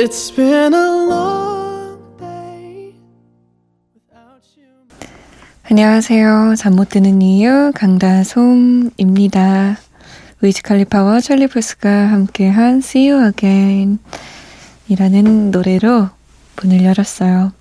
[0.00, 2.94] It's been a long day
[3.92, 4.72] without you.
[5.64, 6.54] 안녕하세요.
[6.56, 9.76] 잠 못 드는 이유 강다솜입니다.
[10.40, 13.98] 위즈 칼리파와 찰리 푸스가 함께한 See You Again
[14.88, 16.08] 이라는 노래로
[16.62, 17.52] 문을 열었어요.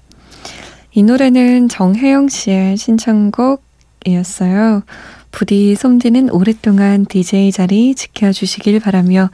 [0.93, 4.83] 이 노래는 정혜영 씨의 신청곡이었어요.
[5.31, 9.29] 부디 솜디는 오랫동안 DJ 자리 지켜주시길 바라며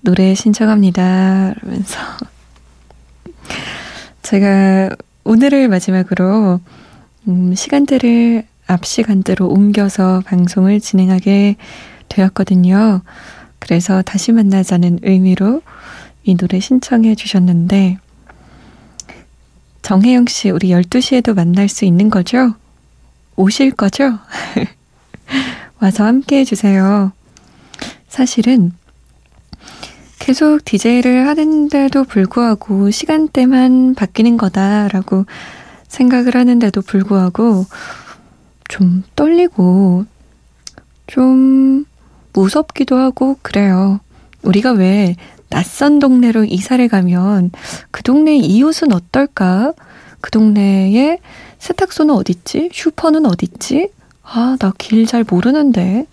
[0.00, 1.54] 노래 신청합니다.
[1.60, 2.00] 그러면서
[4.22, 4.90] 제가
[5.24, 6.60] 오늘을 마지막으로
[7.28, 11.56] 음, 시간대를 앞 시간대로 옮겨서 방송을 진행하게
[12.08, 13.02] 되었거든요.
[13.58, 15.62] 그래서 다시 만나자는 의미로
[16.24, 17.98] 이 노래 신청해 주셨는데
[19.82, 22.54] 정혜영 씨 우리 12시에도 만날 수 있는 거죠?
[23.36, 24.18] 오실 거죠?
[25.80, 27.12] 와서 함께 해주세요.
[28.08, 28.72] 사실은
[30.18, 35.26] 계속 DJ를 하는데도 불구하고 시간대만 바뀌는 거다라고
[35.88, 37.64] 생각을 하는데도 불구하고
[38.68, 40.04] 좀 떨리고
[41.06, 41.84] 좀
[42.32, 44.00] 무섭기도 하고 그래요.
[44.42, 45.16] 우리가 왜
[45.48, 47.50] 낯선 동네로 이사를 가면
[47.90, 49.72] 그 동네 이웃은 어떨까?
[50.20, 51.18] 그 동네에
[51.58, 52.68] 세탁소는 어딨지?
[52.72, 53.88] 슈퍼는 어딨지?
[54.22, 56.06] 아, 나 길 잘 모르는데.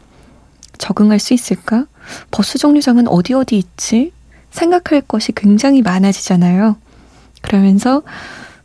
[0.77, 1.85] 적응할 수 있을까?
[2.31, 4.13] 버스 정류장은 어디 어디 있지?
[4.51, 6.77] 생각할 것이 굉장히 많아지잖아요.
[7.41, 8.03] 그러면서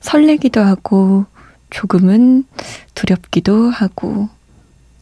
[0.00, 1.26] 설레기도 하고
[1.70, 2.44] 조금은
[2.94, 4.28] 두렵기도 하고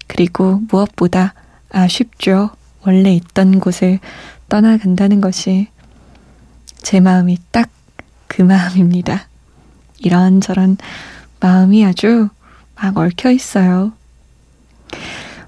[0.06, 1.34] 그리고 무엇보다
[1.70, 2.50] 아쉽죠.
[2.86, 3.98] 원래 있던 곳을
[4.48, 5.68] 떠나간다는 것이
[6.82, 7.70] 제 마음이 딱
[8.28, 9.26] 그 마음입니다.
[9.98, 10.76] 이런저런
[11.40, 12.28] 마음이 아주
[12.76, 13.92] 막 얽혀 있어요.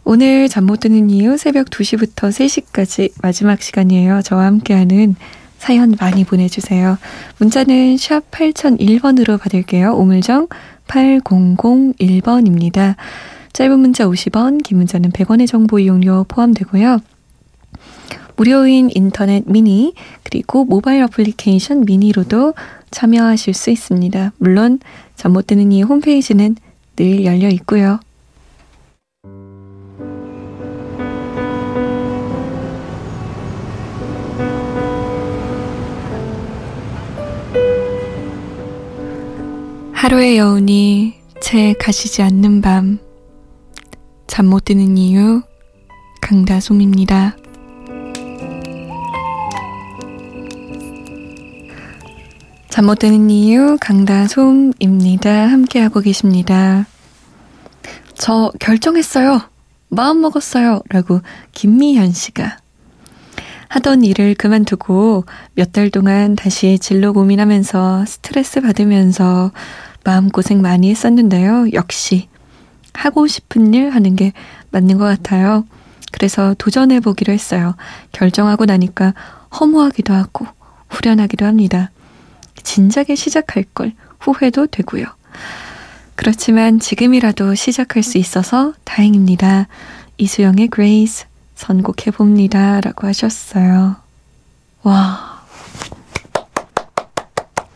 [0.05, 4.22] 오늘 잠 못 드는 이유 새벽 2시부터 3시까지 마지막 시간이에요.
[4.22, 5.15] 저와 함께하는
[5.59, 6.99] 사연 많이 보내주세요.
[7.38, 9.93] 문자는 샵 8001번으로 받을게요.
[9.94, 10.49] 오물정
[10.88, 12.97] 8001번입니다.
[13.53, 16.99] 짧은 문자 50원, 긴 문자는 100원의 정보 이용료 포함되고요.
[18.37, 22.55] 무료인 인터넷 미니, 그리고 모바일 어플리케이션 미니로도
[22.91, 24.32] 참여하실 수 있습니다.
[24.38, 24.78] 물론,
[25.15, 26.56] 잠 못 드는 이 홈페이지는
[26.97, 28.00] 늘 열려 있고요.
[40.00, 41.12] 하루의 여운이
[41.43, 42.99] 채 가시지 않는 밤.
[44.27, 45.43] 잠 못 드는 이유,
[46.22, 47.37] 강다솜입니다.
[52.71, 55.49] 잠 못 드는 이유, 강다솜입니다.
[55.49, 56.87] 함께하고 계십니다.
[58.15, 59.43] 저 결정했어요.
[59.91, 60.81] 마음 먹었어요.
[60.88, 61.21] 라고
[61.53, 62.56] 김미현 씨가
[63.69, 69.53] 하던 일을 그만두고 몇 달 동안 다시 진로 고민하면서 스트레스 받으면서
[70.05, 71.72] 마음고생 많이 했었는데요.
[71.72, 72.28] 역시
[72.94, 74.33] 하고 싶은 일 하는 게
[74.71, 75.65] 맞는 것 같아요.
[76.12, 77.75] 그래서 도전해 보기로 했어요.
[78.12, 79.15] 결정하고 나니까
[79.59, 80.47] 허무하기도 하고
[80.88, 81.91] 후련하기도 합니다.
[82.62, 85.06] 진작에 시작할 걸 후회도 되고요.
[86.15, 89.69] 그렇지만 지금이라도 시작할 수 있어서 다행입니다.
[90.19, 91.25] 이수영의 Grace
[91.55, 92.81] 선곡해 봅니다.
[92.81, 93.96] 라고 하셨어요.
[94.82, 95.41] 와.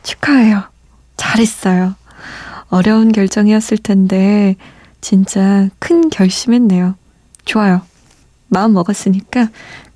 [0.03, 0.65] 축하해요.
[1.17, 1.95] 잘했어요.
[2.75, 4.57] 어려운 결정이었을 텐데
[5.01, 6.97] 진짜 큰 결심했네요.
[7.45, 7.83] 좋아요.
[8.49, 9.49] 마음 먹었으니까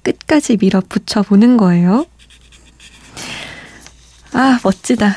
[0.04, 2.06] 끝까지 밀어붙여 보는 거예요.
[4.32, 5.16] 아, 멋지다.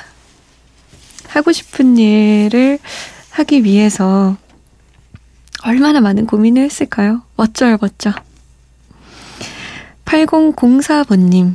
[1.28, 2.80] 하고 싶은 일을
[3.30, 4.36] 하기 위해서
[5.64, 7.22] 얼마나 많은 고민을 했을까요?
[7.38, 8.12] 멋져요, 멋져.
[10.06, 11.54] 8004번님,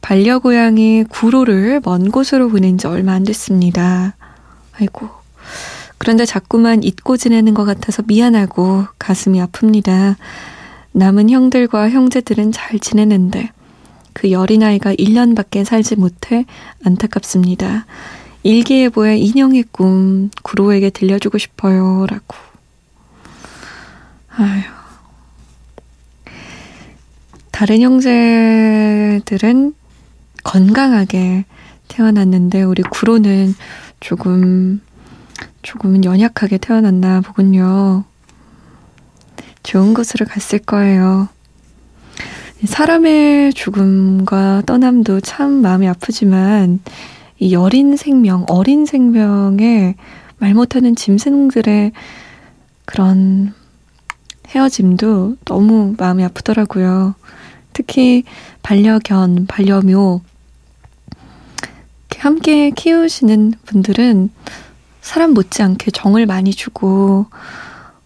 [0.00, 4.14] 반려고양이 구로를 먼 곳으로 보낸 지 얼마 안 됐습니다.
[4.78, 5.23] 아이고,
[5.98, 10.16] 그런데 자꾸만 잊고 지내는 것 같아서 미안하고 가슴이 아픕니다.
[10.92, 13.50] 남은 형들과 형제들은 잘 지내는데
[14.12, 16.46] 그 여린 아이가 1년밖에 살지 못해
[16.84, 17.86] 안타깝습니다.
[18.44, 22.06] 일기예보의 인형의 꿈 구로에게 들려주고 싶어요.
[22.08, 22.36] 라고.
[24.36, 24.62] 아휴.
[27.50, 29.74] 다른 형제들은
[30.42, 31.44] 건강하게
[31.88, 33.54] 태어났는데 우리 구로는
[34.00, 34.80] 조금
[35.64, 38.04] 조금은 연약하게 태어났나 보군요.
[39.62, 41.28] 좋은 곳으로 갔을 거예요.
[42.64, 46.80] 사람의 죽음과 떠남도 참 마음이 아프지만
[47.38, 49.96] 이 여린 생명, 어린 생명에
[50.36, 51.92] 말 못하는 짐승들의
[52.84, 53.54] 그런
[54.48, 57.14] 헤어짐도 너무 마음이 아프더라고요.
[57.72, 58.24] 특히
[58.62, 60.20] 반려견, 반려묘
[62.18, 64.30] 함께 키우시는 분들은
[65.04, 67.26] 사람 못지않게 정을 많이 주고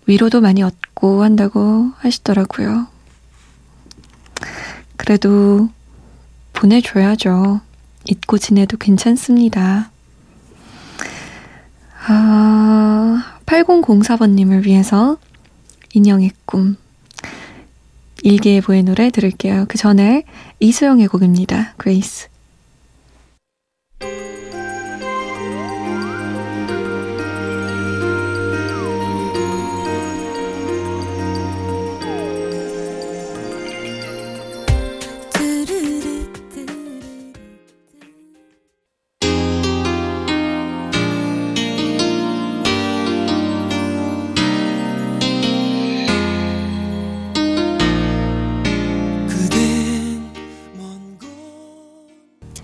[0.07, 2.89] 위로도 많이 얻고 한다고 하시더라고요.
[4.97, 5.71] 그래도
[6.55, 7.61] 보내줘야죠.
[8.05, 9.93] 잊고 지내도 괜찮습니다.
[12.09, 15.19] 아, 8004번님을 위해서
[15.95, 16.77] 인형의 꿈
[18.23, 19.67] 일기예보의 노래 들을게요.
[19.69, 20.25] 그 전에
[20.59, 21.75] 이수영의 곡입니다.
[21.77, 22.29] 그레이스.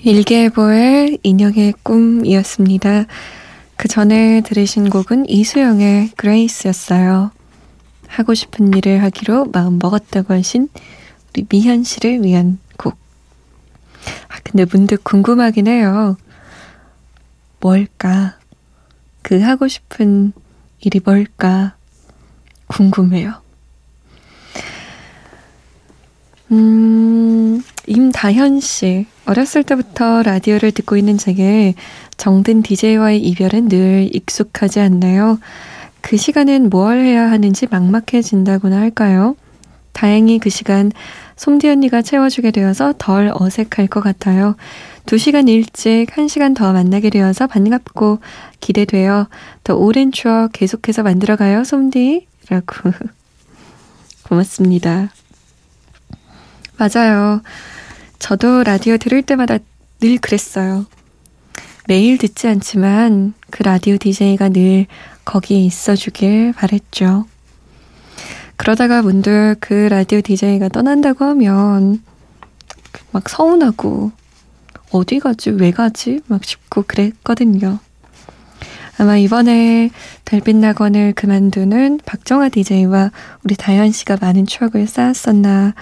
[0.05, 3.07] 일개보의 인형의 꿈이었습니다.
[3.77, 7.31] 그 전에 들으신 곡은 이수영의 그레이스였어요.
[8.07, 10.69] 하고 싶은 일을 하기로 마음 먹었다고 하신
[11.31, 12.99] 우리 미현 씨를 위한 곡.
[14.29, 16.19] 아, 근데 문득 궁금하긴 해요.
[17.61, 18.39] 뭘까?
[19.23, 20.35] 그 하고 싶은
[20.81, 21.77] 일이 뭘까?
[22.67, 23.43] 궁금해요.
[26.53, 27.44] 음,
[27.87, 29.07] 임다현 씨.
[29.27, 31.75] 어렸을 때부터 라디오를 듣고 있는 제게
[32.17, 35.39] 정든 DJ와의 이별은 늘 익숙하지 않나요?
[36.01, 39.37] 그 시간엔 뭘 해야 하는지 막막해진다고나 할까요?
[39.93, 40.93] 다행히 그 시간
[41.37, 44.57] 솜디 언니가 채워주게 되어서 덜 어색할 것 같아요.
[45.07, 48.19] 두 시간 일찍 한 시간 더 만나게 되어서 반갑고
[48.61, 49.29] 기대돼요.
[49.63, 52.27] 더 오랜 추억 계속해서 만들어가요, 솜디.
[52.49, 52.93] 라고.
[54.25, 55.11] 고맙습니다.
[56.77, 57.43] 맞아요.
[58.19, 59.59] 저도 라디오 들을 때마다
[60.01, 60.87] 늘 그랬어요.
[61.87, 64.87] 매일 듣지 않지만 그 라디오 DJ가 늘
[65.25, 67.27] 거기에 있어 주길 바랬죠.
[68.57, 72.03] 그러다가 문득 그 라디오 DJ가 떠난다고 하면
[73.11, 74.13] 막 서운하고
[74.91, 76.21] 어디 가지, 왜 가지?
[76.27, 77.79] 막 싶고 그랬거든요.
[78.97, 79.91] 아마 이번에
[80.25, 83.11] 달빛 낙원을 그만두는 박정아 DJ와
[83.43, 85.75] 우리 다현 씨가 많은 추억을 쌓았었나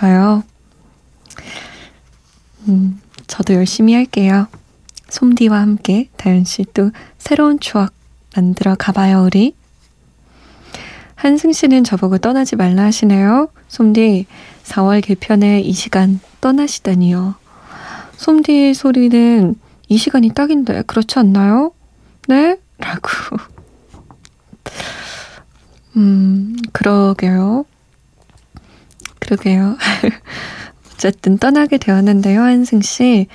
[0.00, 0.42] 봐요.
[2.68, 4.46] 음, 저도 열심히 할게요.
[5.10, 7.92] 솜디와 함께 다현 씨 또 새로운 추억
[8.34, 9.54] 만들어 가봐요, 우리.
[11.16, 13.48] 한승 씨는 저보고 떠나지 말라 하시네요.
[13.68, 14.26] 솜디,
[14.64, 17.34] 4월 개편에 이 시간 떠나시다니요.
[18.16, 19.54] 솜디 소리는
[19.88, 21.72] 이 시간이 딱인데, 그렇지 않나요?
[22.28, 22.56] 네?
[22.78, 23.10] 라고.
[25.96, 27.66] 음, 그러게요.
[29.30, 29.76] 그러게요.
[30.94, 33.28] 어쨌든 떠나게 되었는데요, 한승 씨.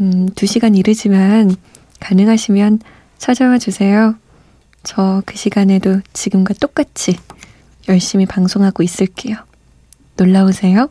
[0.00, 1.54] 음, 두 시간 이르지만
[2.00, 2.80] 가능하시면
[3.18, 4.16] 찾아와 주세요.
[4.82, 7.18] 저 그 시간에도 지금과 똑같이
[7.88, 9.36] 열심히 방송하고 있을게요.
[10.16, 10.88] 놀라 오세요.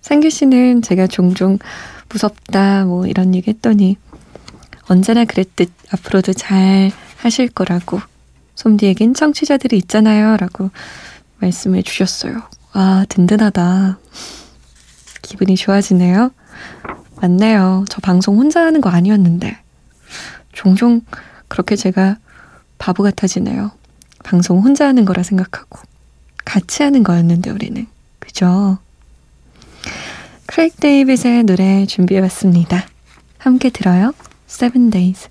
[0.00, 1.58] 상규 씨는 제가 종종
[2.08, 3.96] 무섭다, 뭐 이런 얘기 했더니
[4.88, 8.00] 언제나 그랬듯 앞으로도 잘 하실 거라고
[8.54, 10.36] 솜디에겐 청취자들이 있잖아요.
[10.36, 10.70] 라고
[11.38, 12.42] 말씀해 주셨어요.
[12.72, 13.98] 아, 든든하다.
[15.22, 16.30] 기분이 좋아지네요.
[17.20, 17.84] 맞네요.
[17.88, 19.58] 저 방송 혼자 하는 거 아니었는데.
[20.52, 21.02] 종종
[21.48, 22.16] 그렇게 제가
[22.78, 23.70] 바보 같아지네요.
[24.24, 25.80] 방송 혼자 하는 거라 생각하고.
[26.44, 27.86] 같이 하는 거였는데, 우리는.
[28.18, 28.78] 그죠?
[30.46, 32.86] 크레이크 데이빗의 노래 준비해봤습니다.
[33.38, 34.12] 함께 들어요.
[34.48, 35.28] Seven Days.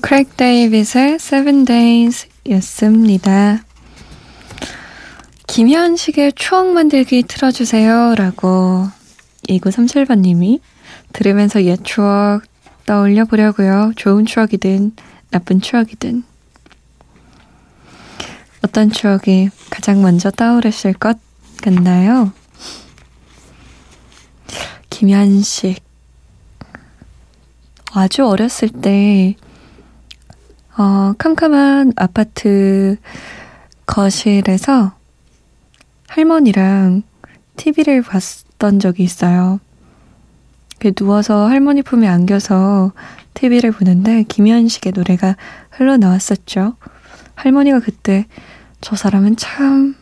[0.00, 3.62] 크레이그 데이빗의 Seven Days 였습니다.
[5.46, 8.14] 김현식의 추억 만들기 틀어주세요.
[8.16, 8.88] 라고
[9.48, 10.60] 2937번님이
[11.12, 12.42] 들으면서 옛 추억
[12.86, 13.92] 떠올려 보려고요.
[13.96, 14.92] 좋은 추억이든
[15.30, 16.24] 나쁜 추억이든.
[18.62, 21.18] 어떤 추억이 가장 먼저 떠오르실 것
[21.62, 22.32] 같나요?
[24.90, 25.82] 김현식.
[27.92, 29.34] 아주 어렸을 때,
[30.76, 32.96] 어, 캄캄한 아파트
[33.86, 34.92] 거실에서
[36.08, 37.02] 할머니랑
[37.56, 39.60] TV를 봤던 적이 있어요.
[40.96, 42.92] 누워서 할머니 품에 안겨서
[43.34, 45.36] TV를 보는데 김현식의 노래가
[45.70, 46.74] 흘러나왔었죠.
[47.34, 48.26] 할머니가 그때
[48.80, 49.94] 저 사람은 참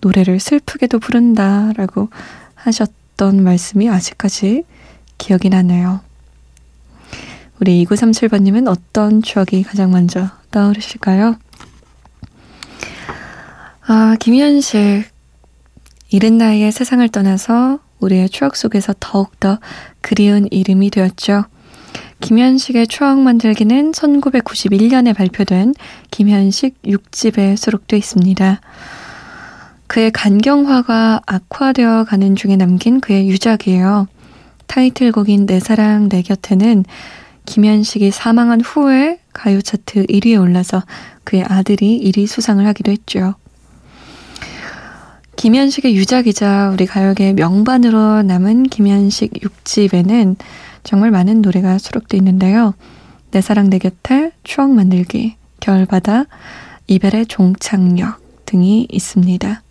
[0.00, 2.08] 노래를 슬프게도 부른다 라고
[2.54, 4.64] 하셨던 말씀이 아직까지
[5.18, 6.07] 기억이 나네요.
[7.60, 11.36] 우리 2937번님은 어떤 추억이 가장 먼저 떠오르실까요?
[13.86, 15.04] 아, 김현식.
[16.10, 19.58] 이른 나이에 세상을 떠나서 우리의 추억 속에서 더욱더
[20.00, 21.44] 그리운 이름이 되었죠.
[22.20, 25.74] 김현식의 추억 만들기는 1991년에 발표된
[26.10, 28.60] 김현식 6집에 수록되어 있습니다.
[29.86, 34.06] 그의 간경화가 악화되어 가는 중에 남긴 그의 유작이에요.
[34.66, 36.84] 타이틀곡인 내 사랑 내 곁에는
[37.48, 40.82] 김현식이 사망한 후에 가요 차트 1위에 올라서
[41.24, 43.36] 그의 아들이 1위 수상을 하기도 했죠.
[45.36, 50.36] 김현식의 유작이자 우리 가요계의 명반으로 남은 김현식 6집에는
[50.84, 52.74] 정말 많은 노래가 수록되어 있는데요.
[53.30, 56.24] 내 사랑 내 곁에 추억 만들기, 겨울바다,
[56.86, 59.62] 이별의 종착역 등이 있습니다.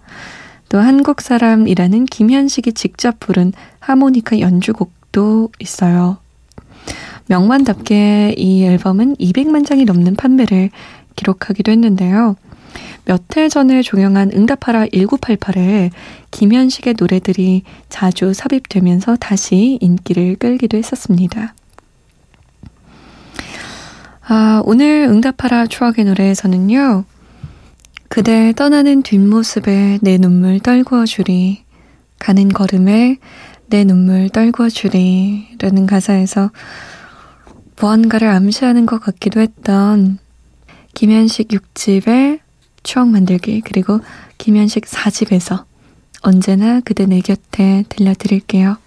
[0.69, 6.17] 또 한국 사람이라는 김현식이 직접 부른 하모니카 연주곡도 있어요.
[7.27, 10.69] 명반답게 이 앨범은 200만 장이 넘는 판매를
[11.15, 12.36] 기록하기도 했는데요.
[13.05, 15.91] 몇 해 전에 종영한 응답하라 1988에
[16.31, 21.55] 김현식의 노래들이 자주 삽입되면서 다시 인기를 끌기도 했었습니다.
[24.27, 27.05] 아, 오늘 응답하라 추억의 노래에서는요.
[28.10, 31.63] 그대 떠나는 뒷모습에 내 눈물 떨구어 주리.
[32.19, 33.17] 가는 걸음에
[33.67, 35.48] 내 눈물 떨구어 주리.
[35.60, 36.51] 라는 가사에서
[37.79, 40.17] 무언가를 암시하는 것 같기도 했던
[40.93, 42.39] 김현식 6집의
[42.84, 44.00] 추억 만들기 그리고
[44.38, 45.65] 김현식 4집에서
[46.22, 48.77] 언제나 그대 내 곁에 들려드릴게요.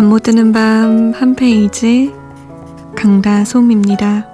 [0.00, 2.10] 잠 못 드는 밤 한 페이지
[2.96, 4.29] 강다솜입니다.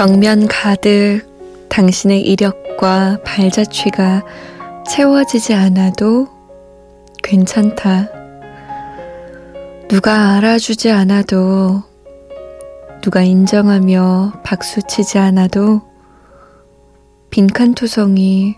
[0.00, 1.26] 벽면 가득
[1.68, 4.24] 당신의 이력과 발자취가
[4.88, 6.26] 채워지지 않아도
[7.22, 8.08] 괜찮다.
[9.88, 11.82] 누가 알아주지 않아도
[13.02, 15.82] 누가 인정하며 박수치지 않아도
[17.28, 18.56] 빈칸 투성이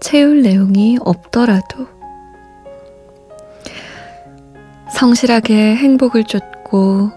[0.00, 1.86] 채울 내용이 없더라도
[4.90, 7.10] 성실하게 행복을 쫓고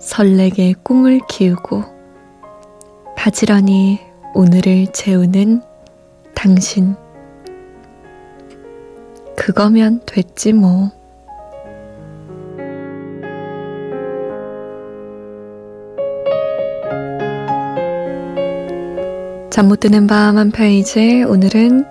[0.00, 1.93] 설레게 꿈을 키우고
[3.24, 4.00] 바지런히
[4.34, 5.62] 오늘을 채우는
[6.34, 6.94] 당신.
[9.34, 10.90] 그거면 됐지 뭐.
[19.50, 21.86] 잠 못 드는 밤 한 페이지 오늘은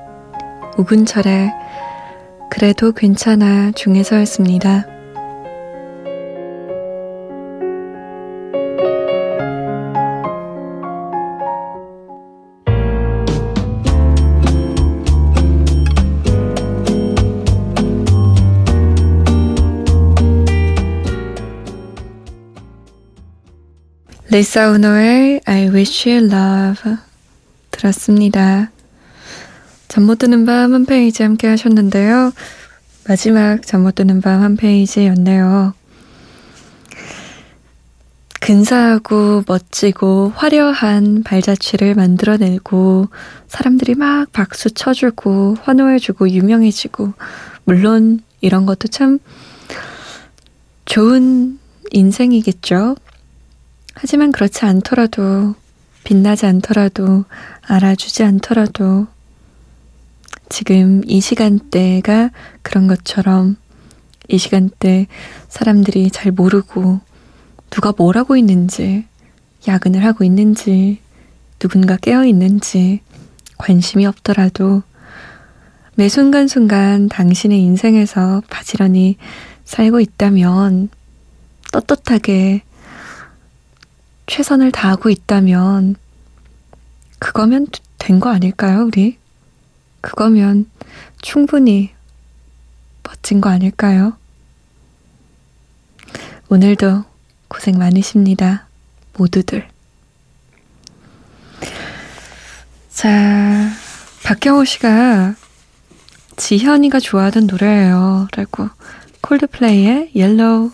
[0.77, 1.51] 우근철의
[2.51, 4.92] 그래도 괜찮아 중에서였습니다.
[24.33, 26.95] 리사 우노의 I Wish You Love
[27.69, 28.71] 들었습니다.
[29.87, 32.33] 잠 못 드는 밤 한 페이지 함께 하셨는데요.
[33.07, 35.75] 마지막 잠 못 드는 밤 한 페이지였네요.
[38.41, 43.09] 근사하고 멋지고 화려한 발자취를 만들어내고
[43.47, 47.13] 사람들이 막 박수 쳐주고 환호해주고 유명해지고
[47.65, 49.19] 물론 이런 것도 참
[50.85, 51.59] 좋은
[51.91, 52.95] 인생이겠죠.
[53.93, 55.55] 하지만 그렇지 않더라도,
[56.03, 57.25] 빛나지 않더라도,
[57.61, 59.07] 알아주지 않더라도,
[60.49, 62.29] 지금 이 시간대가
[62.61, 63.55] 그런 것처럼
[64.27, 65.07] 이 시간대
[65.49, 66.99] 사람들이 잘 모르고
[67.69, 69.05] 누가 뭘 하고 있는지,
[69.67, 70.99] 야근을 하고 있는지,
[71.59, 72.99] 누군가 깨어 있는지
[73.57, 74.83] 관심이 없더라도
[75.95, 79.15] 매 순간순간 당신의 인생에서 바지런히
[79.63, 80.89] 살고 있다면
[81.71, 82.63] 떳떳하게
[84.27, 85.95] 최선을 다하고 있다면
[87.19, 89.17] 그거면 된 거 아닐까요, 우리?
[90.01, 90.69] 그거면
[91.21, 91.91] 충분히
[93.03, 94.17] 멋진 거 아닐까요?
[96.49, 97.05] 오늘도
[97.47, 98.67] 고생 많으십니다.
[99.17, 99.67] 모두들.
[102.91, 103.69] 자,
[104.23, 105.35] 박경호 씨가
[106.35, 108.27] 지연이가 좋아하던 노래예요.
[108.35, 108.69] 라고
[109.21, 110.71] 콜드플레이의 Yellow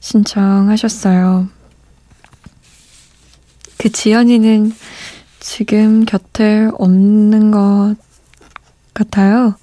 [0.00, 1.48] 신청하셨어요.
[3.86, 4.72] 그 지연이는
[5.38, 7.94] 지금 곁에 없는 것
[8.92, 9.54] 같아요.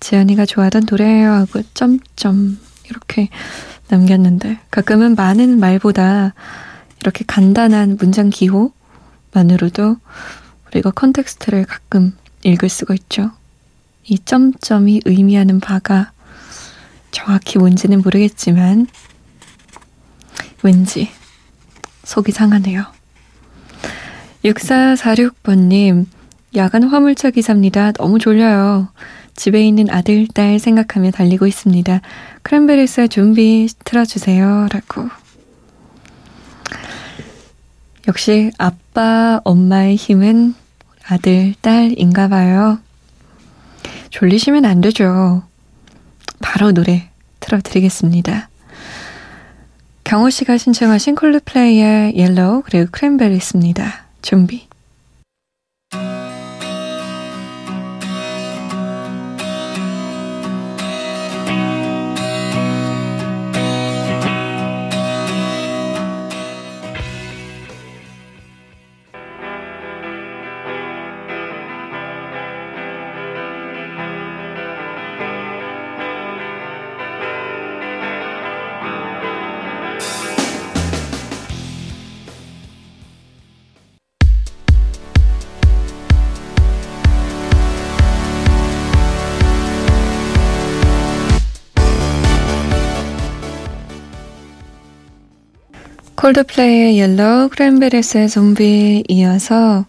[0.00, 3.28] 지연이가 좋아하던 노래예요 하고 점점 이렇게
[3.86, 6.34] 남겼는데 가끔은 많은 말보다
[7.00, 9.98] 이렇게 간단한 문장 기호만으로도
[10.66, 13.30] 우리가 context를 가끔 읽을 수가 있죠.
[14.02, 16.10] 이 점점이 의미하는 바가
[17.12, 18.88] 정확히 뭔지는 모르겠지만
[20.64, 21.08] 왠지
[22.02, 22.99] 속이 상하네요.
[24.44, 26.06] 6446번님,
[26.56, 27.92] 야간 화물차 기사입니다.
[27.92, 28.88] 너무 졸려요.
[29.36, 32.00] 집에 있는 아들, 딸 생각하며 달리고 있습니다.
[32.42, 34.68] 크랜베리스 좀비 틀어주세요.
[34.72, 35.08] 라고.
[38.08, 40.54] 역시 아빠, 엄마의 힘은
[41.06, 42.78] 아들, 딸인가 봐요.
[44.10, 45.42] 졸리시면 안 되죠.
[46.40, 47.08] 바로 노래
[47.40, 48.48] 틀어드리겠습니다.
[50.04, 54.09] 경호 씨가 신청하신 콜드플레이의 Yellow 그리고 크랜베리스입니다.
[54.22, 54.69] 좀비.
[96.30, 99.84] 콜드플레이의 Yellow, 크랜베리스의 좀비 이어서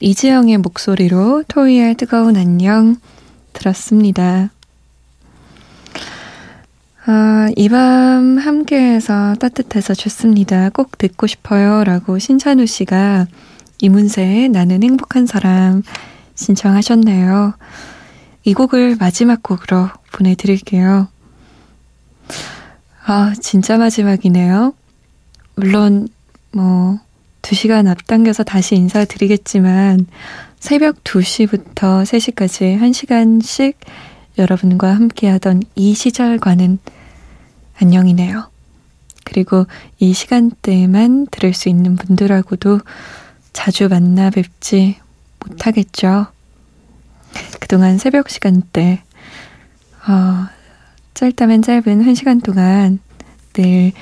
[0.00, 2.96] 이지영의 목소리로 토이의 뜨거운 안녕
[3.52, 4.50] 들었습니다.
[7.06, 10.70] 아, 이 밤 함께해서 따뜻해서 좋습니다.
[10.70, 11.82] 꼭 듣고 싶어요.
[11.82, 13.26] 라고 신찬우 씨가
[13.80, 15.82] 이문세의 나는 행복한 사람
[16.36, 17.54] 신청하셨네요.
[18.44, 21.08] 이 곡을 마지막 곡으로 보내드릴게요.
[23.06, 24.77] 아, 진짜 마지막이네요.
[25.58, 26.06] 물론
[26.52, 27.00] 뭐
[27.42, 30.06] 2시간 앞당겨서 다시 인사드리겠지만
[30.60, 33.74] 새벽 2시부터 3시까지 1시간씩
[34.38, 36.78] 여러분과 함께하던 이 시절과는
[37.80, 38.48] 안녕이네요.
[39.24, 39.66] 그리고
[39.98, 42.80] 이 시간대에만 들을 수 있는 분들하고도
[43.52, 44.96] 자주 만나 뵙지
[45.40, 46.28] 못하겠죠.
[47.58, 49.02] 그동안 새벽 시간대,
[50.06, 50.48] 어,
[51.14, 53.00] 짧다면 짧은 1시간 동안
[53.54, 53.92] 늘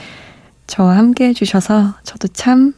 [0.67, 2.75] 저와 함께 해주셔서 저도 참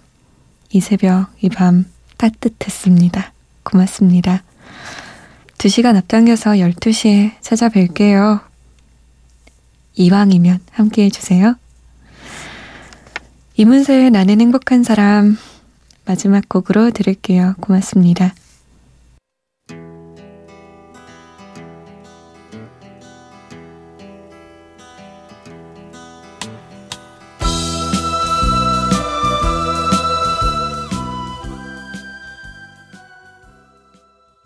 [0.71, 1.87] 이 새벽, 이 밤
[2.19, 3.33] 따뜻했습니다.
[3.63, 4.43] 고맙습니다.
[5.57, 8.43] 2시간 앞당겨서 12시에 찾아뵐게요.
[9.95, 11.55] 이왕이면 함께 해주세요.
[13.57, 15.37] 이문세의 나는 행복한 사람
[16.05, 17.55] 마지막 곡으로 들을게요.
[17.61, 18.35] 고맙습니다.